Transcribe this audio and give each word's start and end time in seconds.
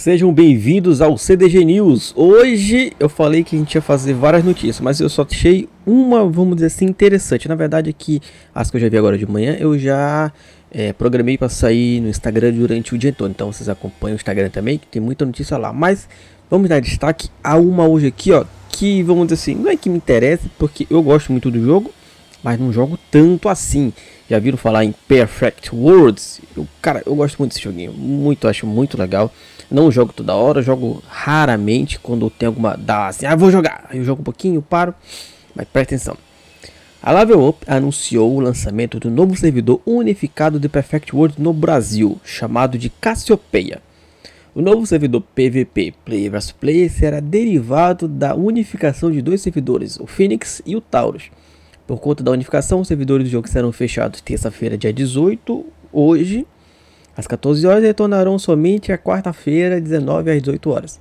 Sejam 0.00 0.32
bem-vindos 0.32 1.02
ao 1.02 1.18
CDG 1.18 1.62
News. 1.62 2.14
Hoje 2.16 2.94
eu 2.98 3.06
falei 3.06 3.44
que 3.44 3.54
a 3.54 3.58
gente 3.58 3.74
ia 3.74 3.82
fazer 3.82 4.14
várias 4.14 4.42
notícias, 4.42 4.80
mas 4.80 4.98
eu 4.98 5.10
só 5.10 5.26
achei 5.30 5.68
uma, 5.84 6.26
vamos 6.26 6.54
dizer 6.54 6.68
assim, 6.68 6.86
interessante. 6.86 7.46
Na 7.46 7.54
verdade, 7.54 7.90
aqui, 7.90 8.18
as 8.54 8.70
que 8.70 8.78
eu 8.78 8.80
já 8.80 8.88
vi 8.88 8.96
agora 8.96 9.18
de 9.18 9.26
manhã, 9.26 9.58
eu 9.60 9.78
já 9.78 10.32
é, 10.72 10.94
programei 10.94 11.36
para 11.36 11.50
sair 11.50 12.00
no 12.00 12.08
Instagram 12.08 12.50
durante 12.52 12.94
o 12.94 12.98
dia 12.98 13.12
todo. 13.12 13.30
Então 13.30 13.52
vocês 13.52 13.68
acompanham 13.68 14.14
o 14.14 14.16
Instagram 14.16 14.48
também, 14.48 14.78
que 14.78 14.86
tem 14.86 15.02
muita 15.02 15.26
notícia 15.26 15.58
lá. 15.58 15.70
Mas 15.70 16.08
vamos 16.48 16.70
dar 16.70 16.80
destaque 16.80 17.28
a 17.44 17.58
uma 17.58 17.86
hoje 17.86 18.06
aqui, 18.06 18.32
ó, 18.32 18.46
que 18.70 19.02
vamos 19.02 19.26
dizer 19.26 19.34
assim, 19.34 19.54
não 19.54 19.70
é 19.70 19.76
que 19.76 19.90
me 19.90 19.98
interessa, 19.98 20.48
porque 20.58 20.86
eu 20.88 21.02
gosto 21.02 21.30
muito 21.30 21.50
do 21.50 21.62
jogo, 21.62 21.92
mas 22.42 22.58
não 22.58 22.72
jogo 22.72 22.98
tanto 23.10 23.48
assim. 23.48 23.92
Já 24.28 24.38
viram 24.38 24.56
falar 24.56 24.84
em 24.84 24.92
Perfect 24.92 25.74
Worlds? 25.74 26.40
Eu, 26.56 26.66
cara, 26.80 27.02
eu 27.04 27.14
gosto 27.14 27.38
muito 27.38 27.52
desse 27.52 27.64
joguinho, 27.64 27.92
muito, 27.92 28.46
acho 28.46 28.66
muito 28.66 28.98
legal. 28.98 29.32
Não 29.70 29.90
jogo 29.90 30.12
toda 30.12 30.34
hora, 30.34 30.62
jogo 30.62 31.02
raramente 31.08 31.98
quando 31.98 32.28
tem 32.30 32.46
alguma. 32.48 32.76
Dá 32.76 33.08
assim, 33.08 33.26
ah, 33.26 33.36
vou 33.36 33.50
jogar. 33.50 33.88
Eu 33.92 34.04
jogo 34.04 34.20
um 34.20 34.24
pouquinho, 34.24 34.62
paro. 34.62 34.94
Mas 35.54 35.66
presta 35.68 35.94
atenção. 35.94 36.16
A 37.02 37.12
Level 37.12 37.48
Up 37.48 37.64
anunciou 37.66 38.34
o 38.34 38.40
lançamento 38.40 39.00
do 39.00 39.10
novo 39.10 39.34
servidor 39.34 39.80
unificado 39.86 40.60
de 40.60 40.68
Perfect 40.68 41.16
World 41.16 41.40
no 41.40 41.52
Brasil, 41.52 42.20
chamado 42.22 42.76
de 42.76 42.90
Cassiopeia. 42.90 43.80
O 44.54 44.60
novo 44.60 44.84
servidor 44.84 45.22
PVP 45.34 45.94
Player 46.04 46.30
vs 46.30 46.52
Player 46.52 46.90
será 46.90 47.20
derivado 47.20 48.06
da 48.06 48.34
unificação 48.34 49.10
de 49.10 49.22
dois 49.22 49.40
servidores, 49.40 49.98
o 49.98 50.06
Phoenix 50.06 50.60
e 50.66 50.76
o 50.76 50.80
Taurus. 50.80 51.30
Por 51.90 51.98
conta 51.98 52.22
da 52.22 52.30
unificação, 52.30 52.80
os 52.80 52.86
servidores 52.86 53.26
do 53.26 53.30
jogo 53.32 53.48
serão 53.48 53.72
fechados 53.72 54.20
terça-feira, 54.20 54.78
dia 54.78 54.92
18, 54.92 55.66
hoje, 55.92 56.46
às 57.16 57.26
14 57.26 57.66
horas 57.66 57.82
retornarão 57.82 58.38
somente 58.38 58.92
a 58.92 58.96
quarta-feira, 58.96 59.80
19 59.80 60.30
às 60.30 60.40
18 60.40 60.70
horas. 60.70 61.00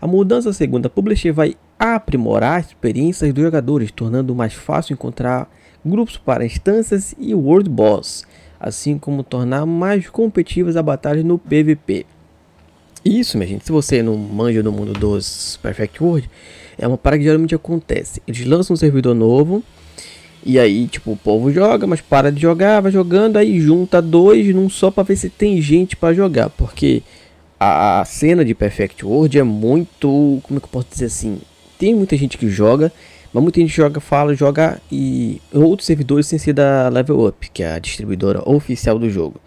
A 0.00 0.06
mudança, 0.06 0.52
segundo 0.52 0.86
a 0.86 0.88
publisher, 0.88 1.32
vai 1.32 1.56
aprimorar 1.76 2.60
as 2.60 2.68
experiências 2.68 3.34
dos 3.34 3.42
jogadores, 3.42 3.90
tornando 3.90 4.32
mais 4.32 4.54
fácil 4.54 4.92
encontrar 4.92 5.50
grupos 5.84 6.16
para 6.16 6.46
instâncias 6.46 7.12
e 7.18 7.34
World 7.34 7.68
Boss, 7.68 8.24
assim 8.60 8.98
como 8.98 9.24
tornar 9.24 9.66
mais 9.66 10.08
competitivas 10.08 10.76
as 10.76 10.84
batalhas 10.84 11.24
no 11.24 11.40
PVP. 11.40 12.06
Isso, 13.04 13.36
minha 13.36 13.48
gente, 13.48 13.64
se 13.64 13.72
você 13.72 14.00
não 14.00 14.16
manja 14.16 14.62
no 14.62 14.70
mundo 14.70 14.92
dos 14.92 15.58
Perfect 15.60 16.00
World, 16.00 16.30
é 16.78 16.86
uma 16.86 16.96
parada 16.96 17.18
que 17.18 17.24
geralmente 17.24 17.56
acontece. 17.56 18.22
Eles 18.28 18.46
lançam 18.46 18.74
um 18.74 18.76
servidor 18.76 19.12
novo, 19.12 19.64
e 20.44 20.58
aí, 20.58 20.86
tipo, 20.86 21.12
o 21.12 21.16
povo 21.16 21.52
joga, 21.52 21.86
mas 21.86 22.00
para 22.00 22.32
de 22.32 22.40
jogar, 22.40 22.80
vai 22.80 22.90
jogando, 22.90 23.36
aí 23.36 23.60
junta 23.60 24.00
dois 24.00 24.54
num 24.54 24.70
só 24.70 24.90
para 24.90 25.02
ver 25.02 25.16
se 25.16 25.28
tem 25.28 25.60
gente 25.60 25.96
para 25.96 26.14
jogar, 26.14 26.48
porque 26.50 27.02
a, 27.58 28.02
cena 28.06 28.42
de 28.42 28.54
Perfect 28.54 29.04
World 29.04 29.38
é 29.38 29.42
muito, 29.42 30.40
como 30.42 30.56
é 30.56 30.60
que 30.60 30.64
eu 30.64 30.70
posso 30.70 30.88
dizer 30.90 31.06
assim, 31.06 31.38
tem 31.78 31.94
muita 31.94 32.16
gente 32.16 32.38
que 32.38 32.48
joga, 32.48 32.90
mas 33.32 33.42
muita 33.42 33.60
gente 33.60 33.74
joga, 33.74 34.00
fala, 34.00 34.34
joga 34.34 34.80
e 34.90 35.40
outros 35.52 35.86
servidores 35.86 36.26
sem 36.26 36.38
ser 36.38 36.54
da 36.54 36.88
Level 36.88 37.26
Up, 37.26 37.50
que 37.50 37.62
é 37.62 37.72
a 37.72 37.78
distribuidora 37.78 38.42
oficial 38.48 38.98
do 38.98 39.10
jogo. 39.10 39.38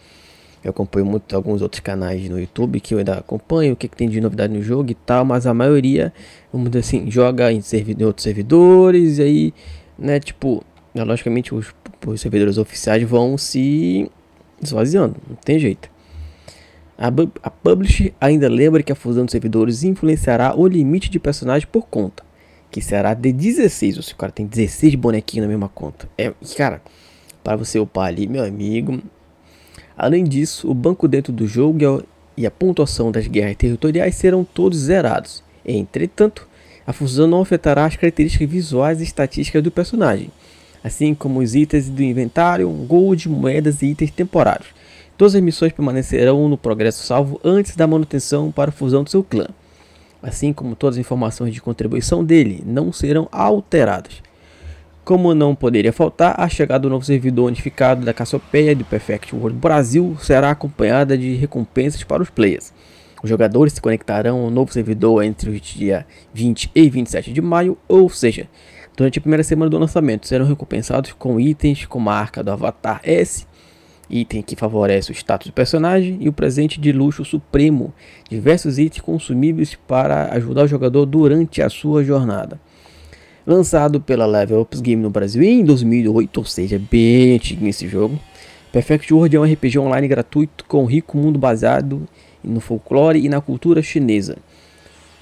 Eu 0.64 0.70
acompanho 0.70 1.06
muito 1.06 1.36
alguns 1.36 1.62
outros 1.62 1.82
canais 1.82 2.30
no 2.30 2.40
YouTube 2.40 2.80
que 2.80 2.94
eu 2.94 3.00
ainda 3.00 3.16
acompanho, 3.16 3.74
o 3.74 3.76
que, 3.76 3.88
que 3.88 3.98
tem 3.98 4.08
de 4.08 4.22
novidade 4.22 4.54
no 4.54 4.62
jogo 4.62 4.92
e 4.92 4.94
tal, 4.94 5.26
mas 5.26 5.46
a 5.46 5.54
maioria, 5.54 6.14
vamos 6.54 6.70
dizer 6.70 6.80
assim, 6.80 7.12
joga 7.12 7.52
em, 7.52 7.60
em 7.60 8.04
outros 8.04 8.24
servidores, 8.24 9.18
e 9.18 9.22
aí, 9.24 9.54
né, 10.00 10.20
tipo, 10.22 10.64
logicamente 11.02 11.56
os, 11.56 11.74
os 12.06 12.22
servidores 12.22 12.58
oficiais 12.58 13.02
vão 13.04 13.38
se 13.38 14.10
esvaziando, 14.62 15.16
não 15.28 15.36
tem 15.36 15.58
jeito. 15.58 15.90
A, 16.98 17.08
a 17.42 17.50
Publish 17.50 18.14
ainda 18.22 18.48
lembra 18.48 18.84
que 18.84 18.92
a 18.92 18.96
fusão 18.96 19.26
de 19.26 19.32
servidores 19.32 19.84
influenciará 19.84 20.56
o 20.56 20.68
limite 20.68 21.10
de 21.10 21.20
personagens 21.20 21.66
por 21.66 21.88
conta, 21.88 22.24
que 22.70 22.82
será 22.82 23.16
de 23.16 23.34
16. 23.34 23.98
Ou 23.98 24.04
seja, 24.04 24.16
o 24.16 24.18
cara 24.18 24.32
tem 24.32 24.46
16 24.46 24.94
bonequinhos 24.96 25.46
na 25.46 25.50
mesma 25.50 25.68
conta. 25.68 26.08
É, 26.18 26.32
cara, 26.56 26.82
para 27.44 27.58
você 27.58 27.80
upar 27.80 28.08
ali, 28.08 28.28
meu 28.28 28.44
amigo. 28.44 29.02
Além 29.98 30.24
disso, 30.24 30.70
o 30.70 30.74
banco 30.74 31.08
dentro 31.08 31.34
do 31.34 31.48
jogo 31.48 32.04
e 32.38 32.46
a 32.46 32.52
pontuação 32.52 33.12
das 33.12 33.28
guerras 33.28 33.56
territoriais 33.56 34.16
serão 34.16 34.44
todos 34.44 34.78
zerados. 34.78 35.44
Entretanto, 35.66 36.48
a 36.86 36.94
fusão 36.94 37.28
não 37.28 37.42
afetará 37.42 37.86
as 37.86 37.96
características 37.96 38.50
visuais 38.50 39.02
e 39.02 39.04
estatísticas 39.04 39.64
do 39.64 39.72
personagem 39.72 40.30
assim 40.84 41.16
como 41.16 41.40
os 41.40 41.56
itens 41.56 41.90
do 41.90 42.04
inventário, 42.04 42.70
gold, 42.70 43.30
moedas 43.30 43.82
e 43.82 43.88
itens 43.88 44.12
temporários. 44.12 44.68
Todas 45.18 45.36
as 45.36 45.42
missões 45.42 45.72
permanecerão 45.72 46.50
no 46.50 46.58
progresso 46.58 47.04
salvo 47.04 47.40
antes 47.44 47.76
da 47.76 47.88
manutenção 47.88 48.52
para 48.52 48.70
a 48.70 48.74
fusão 48.74 49.04
do 49.04 49.10
seu 49.10 49.24
clã, 49.24 49.48
assim 50.22 50.52
como 50.52 50.76
todas 50.76 50.98
as 50.98 51.02
informações 51.02 51.54
de 51.54 51.62
contribuição 51.62 52.24
dele 52.24 52.64
não 52.66 52.92
serão 52.92 53.30
alteradas. 53.32 54.22
Como 55.06 55.36
não 55.36 55.54
poderia 55.54 55.92
faltar, 55.92 56.40
a 56.40 56.48
chegada 56.48 56.84
do 56.84 56.90
novo 56.90 57.04
servidor 57.04 57.48
unificado 57.48 58.06
da 58.06 58.14
Cassiopeia 58.14 58.74
do 58.74 58.86
Perfect 58.86 59.36
World 59.36 59.60
Brasil 59.60 60.16
será 60.22 60.52
acompanhada 60.52 61.18
de 61.18 61.36
recompensas 61.36 62.04
para 62.04 62.24
os 62.24 62.30
players. 62.30 62.74
Os 63.22 63.30
jogadores 63.30 63.74
se 63.74 63.82
conectarão 63.82 64.40
ao 64.40 64.50
novo 64.50 64.72
servidor 64.72 65.24
entre 65.24 65.50
os 65.50 65.62
dias 65.62 66.06
20 66.34 66.72
e 66.74 66.90
27 66.90 67.34
de 67.34 67.42
maio, 67.42 67.78
ou 67.88 68.10
seja, 68.10 68.48
Durante 68.96 69.18
a 69.18 69.22
primeira 69.22 69.44
semana 69.44 69.72
do 69.72 69.78
lançamento, 69.80 70.28
serão 70.28 70.46
recompensados 70.46 71.14
com 71.14 71.40
itens 71.40 71.86
com 71.86 72.00
marca 72.00 72.44
do 72.44 72.52
Avatar 72.52 73.02
S, 73.04 73.48
item 74.08 74.44
que 74.44 74.56
favorece 74.56 75.12
o 75.12 75.14
status 75.14 75.48
do 75.48 75.54
personagem, 75.54 76.18
e 76.22 76.30
o 76.30 76.34
presente 76.34 76.80
de 76.80 76.92
luxo 76.92 77.26
supremo, 77.26 77.92
diversos 78.30 78.78
itens 78.78 79.02
consumíveis 79.02 79.74
para 79.88 80.32
ajudar 80.34 80.64
o 80.64 80.68
jogador 80.68 81.08
durante 81.08 81.60
a 81.62 81.70
sua 81.70 82.04
jornada. 82.04 82.60
Lançado 83.48 84.00
pela 84.00 84.28
Level 84.28 84.62
Ups 84.62 84.80
Game 84.80 85.02
no 85.02 85.10
Brasil 85.10 85.42
em 85.42 85.66
2008, 85.66 86.38
ou 86.38 86.46
seja, 86.46 86.80
bem 86.80 87.36
antigo 87.36 87.66
esse 87.66 87.88
jogo, 87.88 88.20
Perfect 88.72 89.12
World 89.12 89.36
é 89.36 89.40
um 89.40 89.44
RPG 89.44 89.80
online 89.80 90.08
gratuito 90.08 90.66
com 90.66 90.84
um 90.84 90.88
rico 90.88 91.18
mundo 91.18 91.40
baseado 91.40 92.08
no 92.44 92.60
folclore 92.60 93.24
e 93.24 93.28
na 93.28 93.42
cultura 93.42 93.82
chinesa. 93.82 94.38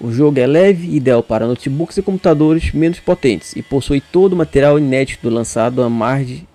O 0.04 0.12
jogo 0.12 0.40
é 0.40 0.48
leve, 0.48 0.96
ideal 0.96 1.22
para 1.22 1.46
notebooks 1.46 1.96
e 1.96 2.02
computadores 2.02 2.72
menos 2.72 3.00
potentes 3.00 3.56
e 3.56 3.62
possui 3.62 4.02
todo 4.02 4.34
o 4.34 4.36
material 4.36 4.80
inédito 4.80 5.30
lançado 5.30 5.88
mais 5.92 6.26
de, 6.26 6.48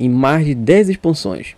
em 0.00 0.08
mais 0.08 0.46
de 0.46 0.54
10 0.54 0.88
expansões. 0.88 1.54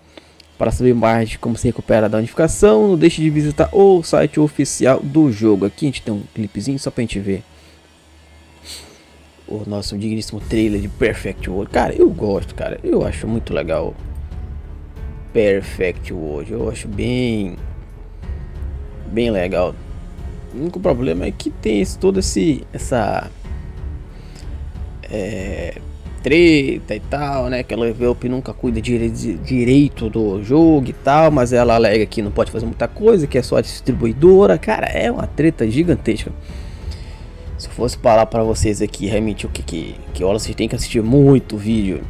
Para 0.59 0.73
saber 0.73 0.95
mais 0.95 1.29
de 1.29 1.39
como 1.39 1.57
se 1.57 1.69
recupera 1.69 2.09
da 2.09 2.19
unificação, 2.19 2.89
não 2.89 2.99
deixe 2.99 3.23
de 3.23 3.31
visitar 3.31 3.69
o 3.73 4.03
site 4.03 4.41
oficial 4.41 4.99
do 5.01 5.31
jogo. 5.31 5.65
Aqui 5.65 5.87
a 5.87 5.89
gente 5.89 6.03
tem 6.03 6.13
um 6.13 6.25
clipezinho 6.35 6.77
só 6.77 6.91
para 6.91 7.03
a 7.03 7.07
gente 7.07 7.21
ver 7.21 7.45
o 9.47 9.63
nosso 9.65 9.97
digníssimo 9.97 10.41
trailer 10.41 10.81
de 10.81 10.89
Perfect 10.89 11.49
World. 11.49 11.71
Cara, 11.71 11.95
eu 11.95 12.11
gosto, 12.11 12.53
cara. 12.53 12.81
Eu 12.83 13.07
acho 13.07 13.29
muito 13.29 13.55
legal 13.55 13.95
Perfect 15.33 16.13
World. 16.13 16.53
Eu 16.53 16.69
acho 16.69 16.89
bem 16.89 17.57
bem 19.13 19.31
legal. 19.31 19.73
O 20.55 20.61
único 20.63 20.81
problema 20.81 21.27
é 21.27 21.31
que 21.31 21.51
tem 21.51 21.81
esse, 21.81 21.99
todo 21.99 22.19
esse 22.19 22.65
essa 22.73 23.31
é, 25.11 25.75
treta 26.23 26.95
e 26.95 27.01
tal, 27.01 27.49
né? 27.49 27.63
Que 27.63 27.75
a 27.75 27.77
Level 27.77 28.13
Up 28.13 28.29
nunca 28.29 28.53
cuida 28.53 28.81
dire 28.81 29.11
direito 29.11 30.09
do 30.09 30.43
jogo 30.43 30.89
e 30.89 30.93
tal, 30.93 31.31
mas 31.31 31.53
ela 31.53 31.75
alega 31.75 32.05
que 32.07 32.23
não 32.23 32.31
pode 32.31 32.51
fazer 32.51 32.67
muita 32.67 32.89
coisa, 32.89 33.27
que 33.27 33.39
é 33.39 33.43
só 33.43 33.57
a 33.57 33.61
distribuidora. 33.61 34.59
Cara, 34.59 34.87
é 34.87 35.11
uma 35.11 35.27
treta 35.27 35.69
gigantesca. 35.69 36.33
Se 37.57 37.69
fosse 37.69 37.99
falar 37.99 38.27
para 38.27 38.43
vocês 38.43 38.81
aqui 38.81 39.07
realmente 39.07 39.47
o 39.47 39.49
que 39.49 39.63
que, 39.63 39.97
que 40.15 40.23
olha, 40.23 40.39
vocês 40.39 40.55
têm 40.55 40.69
que 40.69 40.77
assistir 40.77 41.03
muito 41.03 41.57
vídeo 41.57 42.03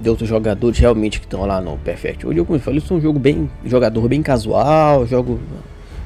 de 0.00 0.08
outros 0.08 0.28
jogadores 0.28 0.78
realmente 0.78 1.18
que 1.18 1.26
estão 1.26 1.44
lá 1.46 1.60
no 1.60 1.76
Perfect. 1.78 2.26
Hoje, 2.26 2.44
como 2.44 2.56
eu 2.56 2.60
falei, 2.60 2.78
eu 2.78 2.84
sou 2.84 2.96
um 2.96 3.00
jogo 3.00 3.18
bem 3.18 3.50
jogador 3.64 4.08
bem 4.08 4.22
casual, 4.22 5.06
jogo 5.06 5.40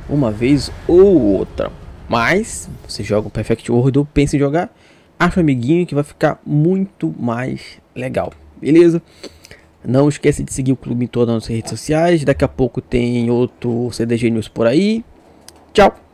uma 0.08 0.30
vez 0.30 0.70
ou 0.86 1.20
outra. 1.20 1.70
Mas 2.08 2.68
você 2.86 3.02
joga 3.02 3.28
o 3.28 3.30
Perfect 3.30 3.70
World 3.70 3.98
ou 3.98 4.04
pensa 4.04 4.36
em 4.36 4.38
jogar, 4.38 4.74
acha 5.18 5.40
um 5.40 5.42
amiguinho 5.42 5.86
que 5.86 5.94
vai 5.94 6.04
ficar 6.04 6.40
muito 6.44 7.14
mais 7.18 7.80
legal. 7.94 8.32
Beleza? 8.60 9.02
Não 9.84 10.08
esqueça 10.08 10.42
de 10.42 10.52
seguir 10.52 10.72
o 10.72 10.76
clube 10.76 11.04
em 11.04 11.08
todas 11.08 11.34
as 11.34 11.46
redes 11.46 11.70
sociais. 11.70 12.24
Daqui 12.24 12.44
a 12.44 12.48
pouco 12.48 12.80
tem 12.80 13.30
outro 13.30 13.90
CDG 13.92 14.30
News 14.30 14.48
por 14.48 14.66
aí. 14.66 15.04
Tchau! 15.72 16.05